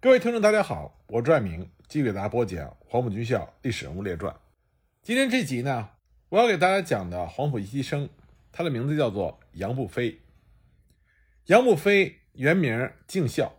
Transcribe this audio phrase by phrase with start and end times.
[0.00, 4.32] 各位听众，大家好，我是爱明，继续给大家播讲《黄埔军校历史人物列传》。
[5.02, 5.88] 今天这集呢，
[6.28, 8.08] 我要给大家讲的黄埔一期生，
[8.52, 10.20] 他的名字叫做杨步飞。
[11.46, 13.52] 杨步飞原名敬孝，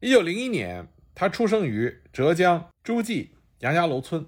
[0.00, 4.26] 一九零一年，他出生于浙江诸暨杨家楼村。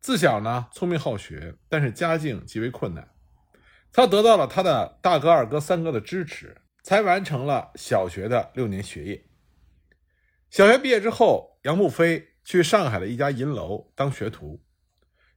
[0.00, 3.08] 自小呢，聪明好学，但是家境极为困难。
[3.92, 9.24] 他得到了他的大哥、二哥、三哥的支持，才完成了小学的六年学业。
[10.50, 14.60] 小学毕业之后，杨步飞去上海的一家银楼当学徒，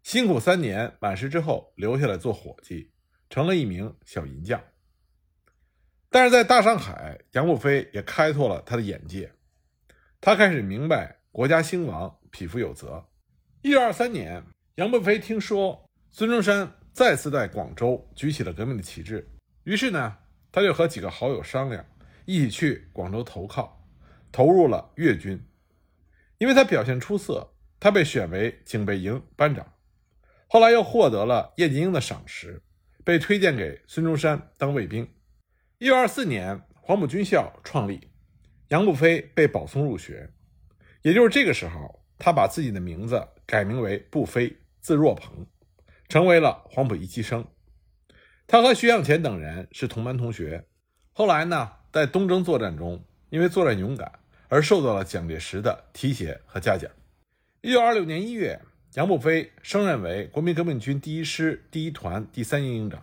[0.02, 2.92] 辛苦三年，满师之后留下来做伙计，
[3.30, 4.60] 成了一名小银匠。
[6.10, 9.32] 但是在大上海，杨步飞也开拓了他的眼界，
[10.20, 13.06] 他开始明白国家兴亡，匹夫有责。
[13.62, 14.44] 一九二三年，
[14.76, 19.30] 杨步飞听说孙中山再次在广州举起了革命的旗帜，
[19.64, 20.18] 于是呢，
[20.52, 21.86] 他就和几个好友商量，
[22.26, 23.83] 一起去广州投靠，
[24.34, 25.42] 投入了粤军。
[26.40, 29.66] 因为他表现出色，他被选为警备营班长，
[30.48, 32.62] 后来又获得了叶剑英的赏识，
[33.06, 35.08] 被推荐给孙中山当卫兵。
[35.78, 38.10] 一九二四年，黄埔军校创立，
[38.68, 40.30] 杨步飞被保送入学，
[41.04, 43.26] 也就是这个时候，他把自己的名字。
[43.46, 45.46] 改名为步飞，字若鹏，
[46.08, 47.46] 成为了黄埔一期生。
[48.48, 50.66] 他和徐向前等人是同班同学。
[51.12, 54.20] 后来呢，在东征作战中，因为作战勇敢
[54.54, 56.88] 而受到了蒋介石的提携和嘉奖。
[57.62, 58.62] 一九二六年一月，
[58.94, 63.02] 杨步飞升任为国民革命军第一师第一团第三营营长。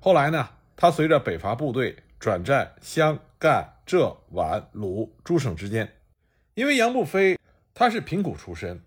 [0.00, 5.88] 后来呢，他随着北伐部队转战湘、赣、浙、皖、鲁诸省之间。
[6.54, 7.38] 因为杨步飞
[7.72, 8.82] 他是贫苦出身。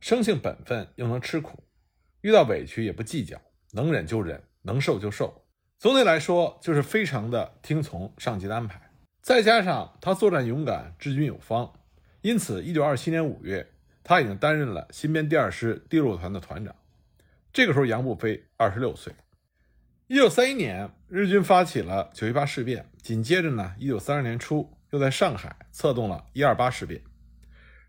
[0.00, 1.62] 生性本分，又能吃苦，
[2.22, 3.38] 遇到委屈也不计较，
[3.72, 5.44] 能忍就忍，能受就受。
[5.78, 8.80] 总体来说，就是非常的听从上级的安排。
[9.22, 11.72] 再加上他作战勇敢，治军有方，
[12.22, 13.70] 因此，一九二七年五月，
[14.02, 16.74] 他已经担任了新编第二师第六团的团长。
[17.52, 19.14] 这个时候，杨步飞二十六岁。
[20.08, 27.00] 一九三一年，日军发起了九一八事变，紧接着呢，一九三二年初，又在上海策动了一二八事变。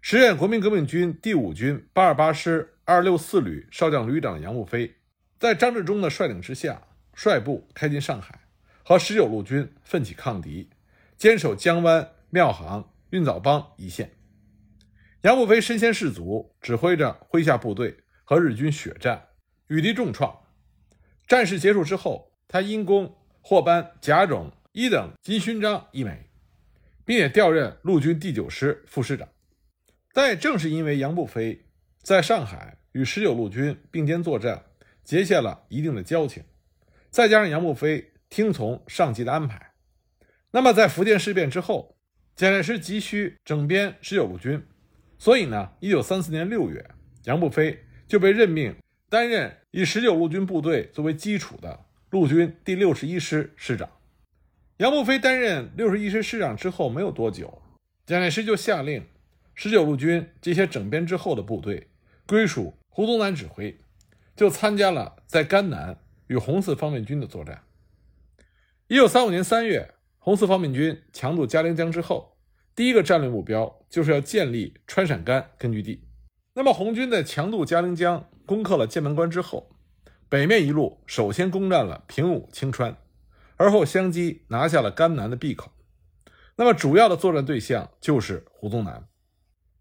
[0.02, 4.98] 时任国民革命军第五军八二八师二六四旅少将旅长杨步飞，
[5.40, 6.84] 在张治中的率领之下，
[7.16, 8.42] 率部开进上海，
[8.84, 10.70] 和十九路军奋起抗敌，
[11.24, 14.12] 坚守江湾、庙行、运枣帮一线。
[15.22, 19.30] 杨步飞身先士卒，指挥着麾下部队和日军血战，
[19.68, 20.38] 与敌重创。
[21.26, 26.30] 战事结束之后，他因功获颁甲种一等金勋章一枚，
[27.06, 29.30] 并且调任陆军第九师副师长。
[30.12, 31.68] 但也正是因为杨步飞
[32.02, 34.62] 在上海与十九路军并肩作战，
[35.06, 36.44] 结下了一定的交情，
[37.10, 39.72] 再加上杨步飞听从上级的安排，
[40.56, 41.96] 那么在福建事变之后，
[42.36, 44.64] 蒋介石急需整编十九路军，
[45.18, 46.92] 所以呢，一九三四年六月，
[47.24, 48.76] 杨步飞就被任命
[49.10, 53.90] 担任以十九路军部队作为基础的陆军第六十一师师长。
[54.78, 57.64] 杨步飞担任六十一师师长之后没有多久，
[58.06, 59.04] 蒋介石就下令。
[59.56, 61.90] 十九路军这些整编之后的部队
[62.28, 63.80] 归属胡宗南指挥，
[64.36, 67.64] 就参加了在甘南与红四方面军的作战。
[68.88, 69.93] 一九三五年三月，
[70.26, 72.38] 红四方面军强渡嘉陵江之后，
[72.74, 76.08] 第一个战略目标就是要建立川陕甘根据地。
[76.54, 79.76] 那么红军在强渡嘉陵江、攻克了剑门关之后，
[80.30, 82.96] 北面一路首先攻占了平武、青川，
[83.58, 85.74] 而后相继拿下了甘南的闭口。
[86.56, 89.06] 那么主要的作战对象就是胡宗南。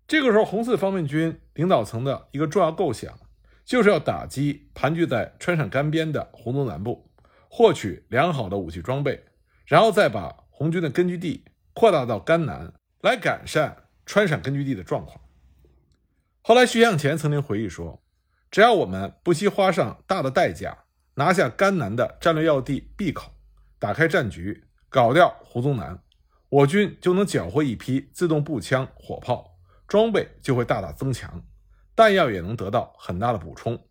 [0.09, 3.17] 这个时候，红四方面军领导层的一个重要构想，
[3.65, 7.09] 就是要打击盘踞在川陕甘边的胡宗南部，
[7.49, 9.23] 获取良好的武器装备，
[9.73, 15.19] 然后再把红军的根据地扩大到甘南，来改善川陕根据地的状况。
[16.43, 18.03] 后来，徐向前曾经回忆说
[18.53, 20.85] ：“只要我们不惜花上大的代价，
[21.15, 23.33] 拿下甘南的战略要地闭口，
[23.79, 26.03] 打开战局，搞掉胡宗南，
[26.51, 31.47] 我军就能缴获一批自动步枪、火炮。”装备就会大大增强，
[31.95, 33.83] 弹药也能得到很大的补充。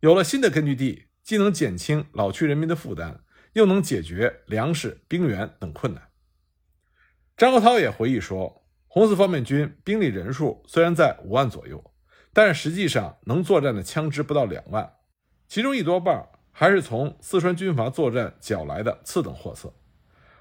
[0.00, 3.20] 有了新的根据地，既能减轻老区人民的负担，
[3.52, 6.08] 又能解决粮食、兵源等困难。
[7.36, 11.92] 张国焘也回忆说，红四方面军兵力人数虽然在五万左右，
[12.32, 14.92] 但是实际上能作战的枪支不到两万，
[15.48, 19.72] 其中一多半还是从四川军阀作战缴来的次等货色，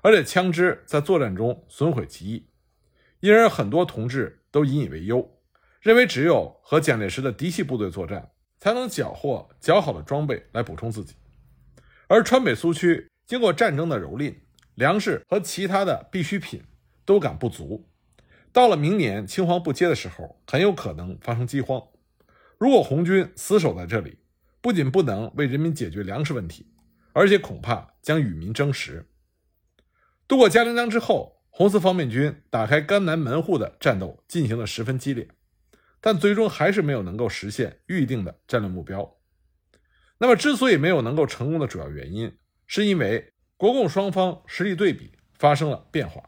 [0.02, 2.48] 而且枪支在作战中损毁极易，
[3.20, 4.38] 因而很多同志。
[4.54, 5.40] 都引以为忧，
[5.80, 11.16] 认为只有和蒋介石的嫡系部队作战，才能缴获较好的装备来补充自己。
[12.14, 14.36] 而川北苏区经过战争的蹂躏，
[14.76, 16.62] 粮食和其他的必需品
[17.06, 17.88] 都感不足，
[18.52, 21.82] 到了明年青黄不接的时候，很有可能发生饥荒。
[22.58, 24.18] 如果红军死守在这里，
[24.60, 26.68] 不仅不能为人民解决粮食问题，
[27.14, 29.08] 而且恐怕将与民争食。
[30.28, 35.30] 渡过嘉陵江之后，红四方面军打开甘南门户的战斗进行的十分激烈，
[36.02, 39.16] 但最终还是没有能够实现预定的战略目标。
[40.22, 42.32] 那么，之所以没有能够成功的主要原因，
[42.68, 46.22] 是因为国共双方实力对比发生了变化，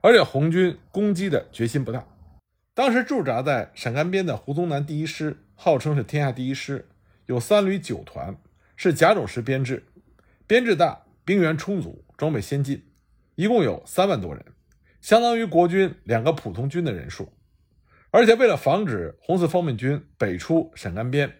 [0.00, 2.06] 而且红军攻击的决心不大。
[2.72, 6.88] 当时驻扎在陕甘边的胡宗南第一师，号称是天下第一师，
[7.26, 8.34] 有三旅九团，
[8.76, 9.84] 是甲种师编制，
[10.46, 12.82] 编制大，兵源充足，装备先进，
[13.34, 14.42] 一共有三万多人，
[15.02, 17.30] 相当于国军两个普通军的人数。
[18.10, 21.30] 而且为了防止红四方面军北出陕甘边。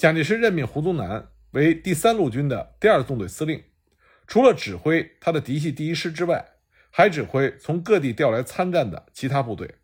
[0.00, 3.62] 蒋介石任命胡宗南为第三路军的第二纵队司令，
[4.26, 6.42] 除了指挥他的嫡系第一师之外，
[6.90, 9.74] 还指挥从各地调来参战的其他部队，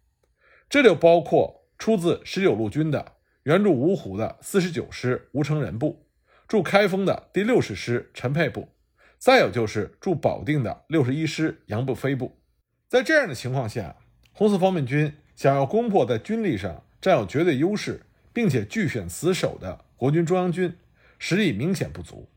[0.71, 6.07] 这就包括出自十九路军的援助芜湖的四十九师吴成仁部，
[6.49, 8.71] 驻开封的第六十师陈沛部，
[9.19, 12.41] 再有就是驻保定的六十一师杨步飞部。
[12.89, 13.95] 在这样的情况下，
[14.33, 18.01] 红四方面军想要攻破在军力上占有绝对优势，
[18.33, 19.85] 并且据选死守的。
[19.97, 20.77] 国军中央军
[21.19, 22.29] 实力明显不足。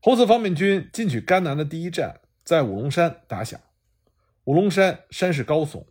[0.00, 3.60] 红四方面军进取甘南的第一战在五龙山打响。
[4.44, 5.86] 五龙山山势高耸，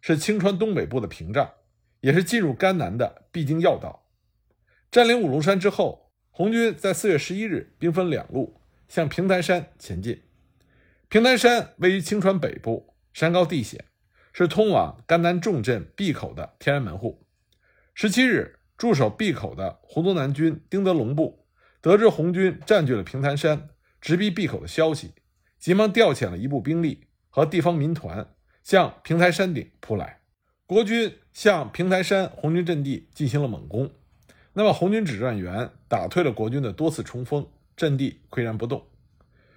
[0.00, 1.50] 是清川东北部的屏障，
[2.00, 4.06] 也是进入甘南的必经要道。
[4.90, 10.22] 占领五龙山之后，红军在四月十一日兵分两路向平台山前进。
[11.08, 13.84] 平台山位于清川北部，山高地险，
[14.32, 17.26] 是通往甘南重镇闭口的天然门户。
[17.94, 18.60] 十七日。
[18.76, 21.46] 驻守闭口的胡宗南军丁德龙部
[21.80, 23.68] 得知红军占据了平潭山，
[24.00, 25.12] 直逼闭口的消息，
[25.58, 30.20] 急忙调遣了一部兵力和地方民团向平台山顶扑来。
[30.66, 33.90] 国军向平台山红军阵地进行了猛攻，
[34.54, 38.86] 那么红军指战员打退了国军的多次冲锋，阵地岿然不动。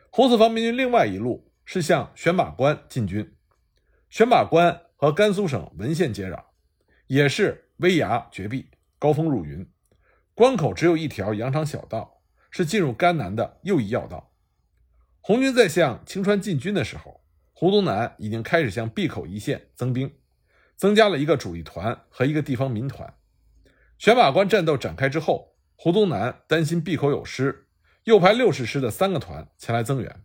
[0.10, 3.34] 红四方面军另外一路是向选马关进军，
[4.10, 6.44] 选马关和甘肃省文县接壤，
[7.08, 8.68] 也是危崖绝壁。
[9.00, 9.70] 高峰入云，
[10.34, 14.34] 关口只有一条羊肠小道，是进入甘南的又一要道。
[15.22, 17.24] 红军在向青川进军的时候，
[17.54, 20.12] 胡宗南已经开始向闭口一线增兵，
[20.76, 23.14] 增加了一个主力团和一个地方民团。
[24.00, 27.68] 选马关战斗展开之后，胡宗南担心闭口有失，
[28.06, 30.24] 又派六十师的三个团前来增援。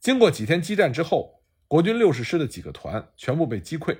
[0.00, 3.96] 经过几天激战之后，国军六十师的几个团全部被击溃，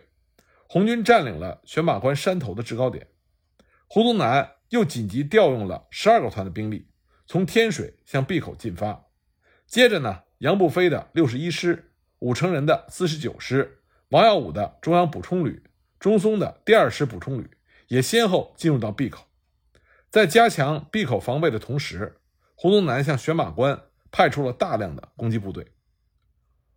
[0.68, 3.06] 红军占领了选马关山头的制高点。
[3.88, 6.88] 胡宗南又紧急调用了十二个团的兵力，
[7.26, 9.06] 从天水向闭口进发。
[9.66, 15.62] 接着呢，杨步飞的六十一师、武成仁的四十九师、王耀武的中央补充旅、
[16.00, 17.50] 钟松的第二师补充旅
[17.88, 19.26] 也先后进入到闭口。
[20.10, 22.20] 在加强闭口防备的同时，
[22.54, 25.72] 胡宗南向玄马关派出了大量的攻击部队。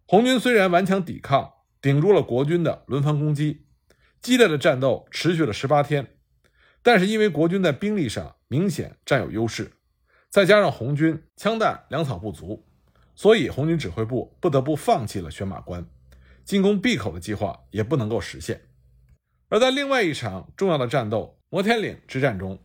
[0.06, 3.66] 红军虽然顽强抵抗，顶住了国军的轮番攻击，
[4.22, 6.19] 激烈的战斗持续了十八天。
[6.82, 9.72] 但是因为国军在兵力上明显占有优势，
[10.30, 12.66] 再加上红军枪弹粮草不足，
[13.16, 15.86] 所以红军指挥部不得不放弃了选马关，
[16.46, 18.62] 进攻闭口的计划也不能够实现。
[19.50, 22.60] 而在另外一场重要的战斗——摩天岭之战中，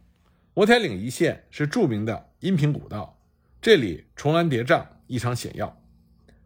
[0.52, 3.18] 摩天岭一线是著名的阴平古道，
[3.60, 5.80] 这里重峦叠嶂，异常险要。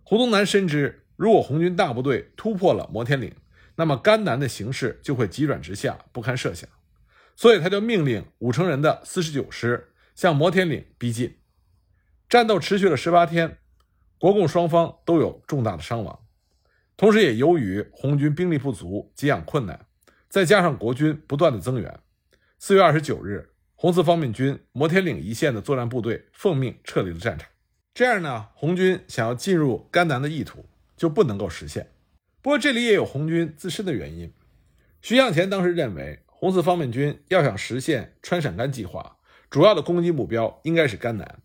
[0.05, 3.35] 胡宗南深知，如果红军大部队突破了摩天岭，
[3.75, 6.69] 那么甘南的形势就会急转直下，不堪设想。
[7.39, 11.37] 所以他就命令武成人的四十九师向摩天岭逼近。
[12.29, 13.59] 战斗持续了十八天，
[14.19, 16.19] 国共双方都有重大的伤亡，
[16.97, 19.87] 同时也由于红军兵力不足、给养困难，
[20.29, 22.01] 再加上国军不断的增援，
[22.59, 27.49] 四月二十九日，红四方面军摩天岭一线的作战部队奉命撤离了战场。
[27.95, 30.67] 这样呢，红军想要进入甘南的意图
[30.97, 31.89] 就不能够实现。
[32.43, 34.33] 不过这里也有红军自身的原因。
[35.01, 36.25] 徐向前当时认为。
[36.41, 39.17] 红四方面军要想实现川陕甘计划，
[39.51, 41.43] 主要的攻击目标应该是甘南。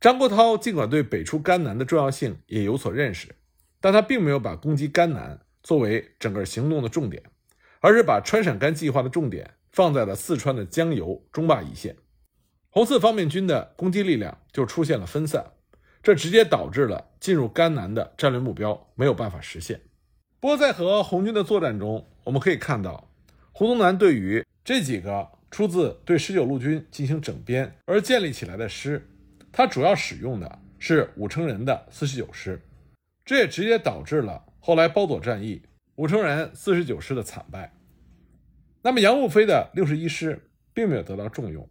[0.00, 3.34] 张国焘尽管对北出甘南的重要性也有所认识，
[3.82, 7.22] 但他并没有把攻击甘南作为整个行动的重点，
[7.80, 11.94] 而是把川陕甘计划的重点放在了四川的江油、中坝一线。
[12.70, 15.52] 红四方面军的攻击力量就出现了分散，
[16.02, 19.82] 这直接导致了进入甘南的战略目标没有办法实现。
[20.40, 23.07] 不过，在和红军的作战中，我们可以看到。
[23.58, 29.04] 胡宗南对于这几个出自对十九路军进行整编而建立起来的师，
[29.50, 32.62] 他主要使用的是武成仁的四十九师，
[33.24, 35.60] 这也直接导致了后来包左战役
[35.96, 37.72] 武成人四十九师的惨败。
[38.82, 40.40] 那么杨步飞的六十一师
[40.72, 41.68] 并没有得到重用，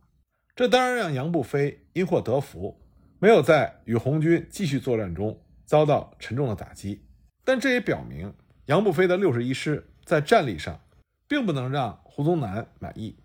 [0.58, 2.77] 这当然让杨步飞因祸得福，
[3.17, 7.06] 没有在与红军继续作战中遭到沉重的打击。
[7.46, 8.34] 但这也表明
[8.65, 10.82] 杨步飞的六十一师在战力上
[11.28, 13.18] 并不能让胡宗南满意。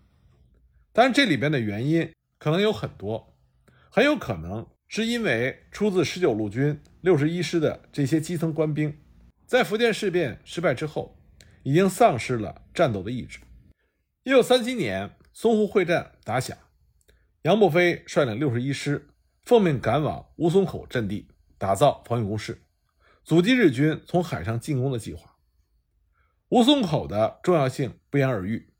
[0.91, 3.35] 但，这里边的原因可能有很多，
[3.89, 8.95] 很有可能是因为出自十九路军六十一师的这些基层官兵，
[9.47, 11.17] 在福建事变失败之后，
[11.63, 13.39] 已经丧失了战斗的意志。
[14.23, 16.57] 一九三七年，淞沪会战打响，
[17.41, 19.09] 杨步飞率领六十一师
[19.43, 22.61] 奉命赶往乌松口阵地，打造防御工事，
[23.23, 25.32] 阻击日军从海上进攻的计划。
[26.49, 28.73] 吴淞口的重要性不言而喻，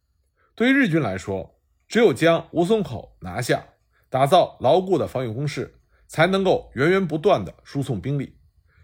[0.55, 1.51] 对于日军来说。
[1.85, 3.63] 只有将吴淞口拿下，
[4.09, 8.35] 打造牢固的防御工事，才能够源源不断的输送兵力，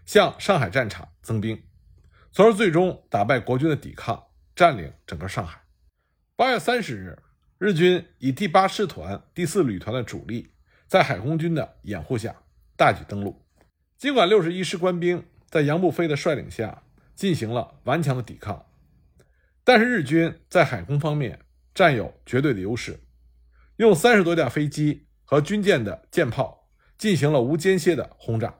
[0.04, 1.60] 向上海战场增兵，
[2.30, 5.60] 从而最终打败国军的抵抗，占领整个上海。
[6.36, 7.18] 八月三十日，
[7.58, 10.52] 日军以第八师团第四旅团的主力，
[10.86, 12.36] 在海空军的掩护下
[12.76, 13.44] 大举登陆。
[13.98, 16.84] 尽管六十一师官兵在杨步飞的率领下
[17.16, 18.66] 进行了顽强的抵抗，
[19.72, 21.38] 但是日军在海空方面。
[21.72, 22.98] 占有绝对的优势，
[23.76, 28.52] 用三十多架飞机和军舰的舰炮进行了无间歇的轰炸，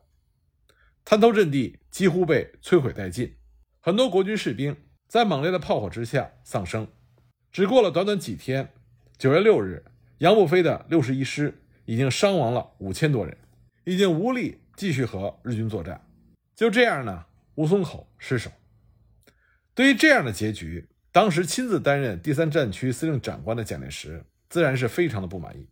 [1.05, 3.35] 滩头阵地几乎被摧毁殆尽，
[3.81, 4.77] 很多国军士兵
[5.09, 6.87] 在猛烈的炮火之下丧生。
[7.51, 8.73] 只过了短短几天，
[9.19, 9.85] 九月六日，
[10.19, 13.37] 杨步飞的六十一师已经伤亡了五千多人，
[13.83, 16.09] 已经无力继续和日军作战。
[16.55, 17.27] 就这样呢，
[17.57, 18.53] 吴淞口失守。
[19.75, 20.87] 对于这样的结局。
[21.13, 25.69] 当时亲自担任第三战区司令长官的蒋介石自然是非常的不满意，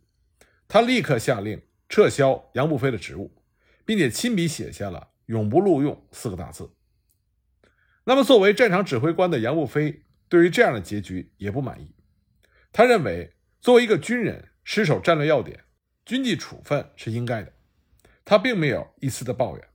[0.67, 3.31] 他立刻下令撤销杨步飞的职务，
[3.85, 6.71] 并且亲笔写下了“永不录用”四个大字。
[8.03, 11.93] 那么，作为战场指挥官的杨步飞对于这样的结局也不满意，
[12.71, 15.63] 他认为作为一个军人失守战略要点，
[16.05, 17.53] 军纪处分是应该的，
[18.25, 19.67] 他并没有一丝的抱怨。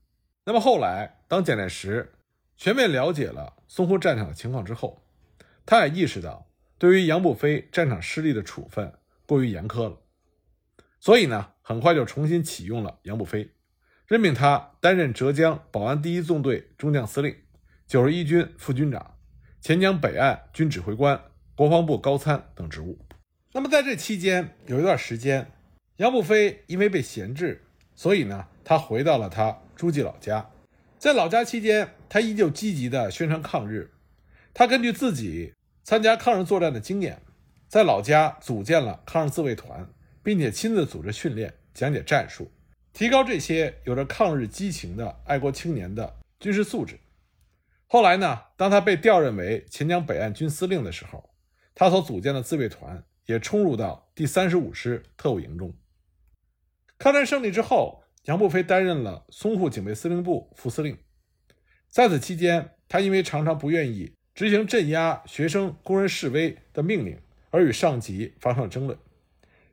[0.44, 2.12] 那么后来，当蒋介石
[2.56, 5.03] 全面了解了淞沪战场的情况之后，
[5.66, 8.92] 他也意识到，对于杨步飞战场失利的处分
[9.26, 9.99] 过于严苛了，
[11.00, 13.50] 所以呢，很快就重新启用了杨步飞，
[14.06, 17.35] 任命他担任浙江保安第一纵队中将司令、
[17.87, 19.16] 九十一军副军长、
[19.62, 21.18] 黔江北岸军指挥官、
[21.54, 22.99] 国防部高参等职务。
[23.52, 25.50] 那么在这期间，有一段时间，
[25.97, 30.50] 杨步飞因为被闲置，所以呢，他回到了他诸暨老家。
[30.99, 33.93] 在老家期间，他依旧积极地宣传抗日。
[34.54, 37.20] 他根据自己参加抗日作战的经验，
[37.66, 39.92] 在老家组建了抗日自卫团，
[40.23, 42.52] 并且亲自组织训练、讲解战术，
[42.92, 47.00] 提高这些有着抗日激情的爱国青年的军事素质。
[47.88, 51.30] 后来呢，当他被调任为黔江北岸军司令的时候，
[51.75, 55.75] 他所组建的自卫团也冲入到第三十五师特务营中。
[56.96, 60.96] 抗战胜利之后，杨步飞担任了淞沪警备司令部副司令，
[61.88, 64.14] 在此期间，他因为常常不愿意。
[64.35, 67.17] 执行镇压学生、工人示威的命令，
[67.50, 68.99] 而与上级发生了争论，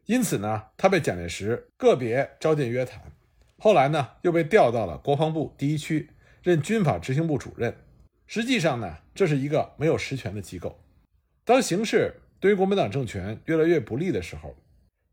[0.05, 3.01] 因此呢，他被蒋介石个别召见约谈。
[3.57, 6.11] 后来呢，又被调到了国防部第一区
[6.43, 7.75] 任军法执行部主任。
[8.27, 10.79] 实际上呢，这是一个没有实权的机构。
[11.43, 14.55] 当形势对于国民党政权越来越不利的时候，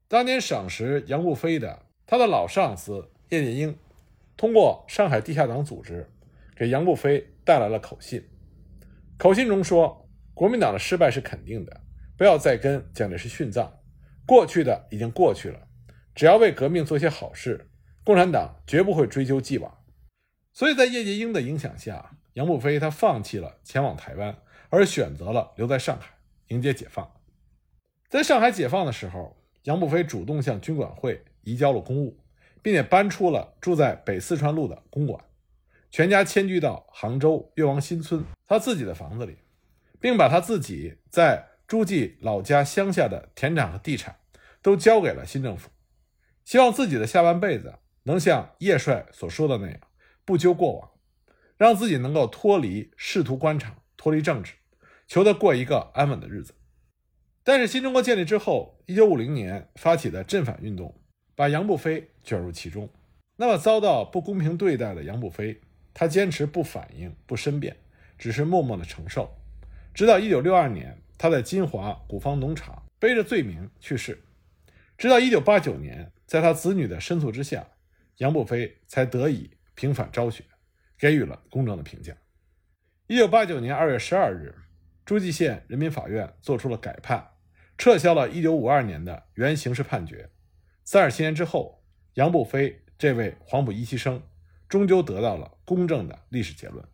[0.09, 3.75] 当年赏识杨步飞的他的老上司叶剑英，
[4.37, 6.07] 通过上海地下党组织
[6.55, 8.23] 给杨步飞带来了口信。
[9.19, 11.81] 口信中说，国民党的失败是肯定的，
[12.17, 13.69] 不要再跟蒋介石殉葬，
[14.25, 15.67] 过去的已经过去了，
[16.15, 17.69] 只要为革命做些好事，
[18.05, 19.79] 共产党绝不会追究既往。
[20.53, 24.37] 所以在叶剑英的影响下，杨步飞他放弃了前往台湾，
[24.69, 26.15] 而选择了留在上海
[26.49, 27.11] 迎接解放。
[28.09, 32.21] 在上海解放的时候，杨步飞主动向军管会移交了公务，
[32.63, 35.25] 并且搬出了住在北四川路的公馆。
[35.91, 39.37] 全家迁居到杭州越王新村他自己的房子里，
[40.01, 44.17] 并把他自己在诸暨老家乡下的田产和地产
[44.63, 45.69] 都交给了新政府，
[46.47, 47.75] 希望自己的下半辈子
[48.05, 49.79] 能像叶帅所说的那样，
[50.25, 50.91] 不究过往，
[51.59, 54.55] 让自己能够脱离仕途官场，脱离政治，
[55.07, 56.55] 求得过一个安稳的日子。
[57.45, 60.99] 但是新中国建立之后，一九五零年发起的镇反运动，
[61.35, 62.89] 把杨步飞卷入其中。
[63.37, 65.61] 那么遭到不公平对待的杨步飞。
[65.95, 67.77] 他坚持不反应、不申辩，
[68.19, 69.33] 只是默默的承受，
[69.95, 74.23] 直到1962年，他在金华古方农场背着罪名去世。
[74.97, 77.65] 直到1989年，在他子女的申诉之下，
[78.17, 80.45] 杨步飞才得以平反昭雪，
[80.99, 82.13] 给予了公正的评价。
[83.07, 84.55] 一九八九年二月十二日，
[85.05, 87.29] 诸暨县人民法院作出了改判，
[87.79, 90.29] 撤销了一九五二年的原刑事判决。
[90.85, 91.85] 三十七年之后，
[92.15, 94.21] 杨步飞这位黄埔一期生
[94.69, 96.85] 终究得到了公正的历史结论。